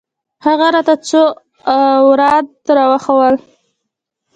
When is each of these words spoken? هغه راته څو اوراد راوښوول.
هغه 0.45 0.67
راته 0.75 0.95
څو 1.07 1.21
اوراد 1.73 2.47
راوښوول. 2.77 3.35